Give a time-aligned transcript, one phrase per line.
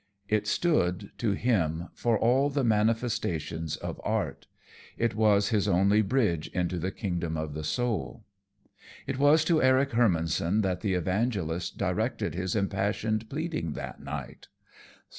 [0.27, 4.47] It stood, to him, for all the manifestations of art;
[4.97, 8.23] it was his only bridge into the kingdom of the soul.
[9.05, 14.47] It was to Eric Hermannson that the evangelist directed his impassioned pleading that night.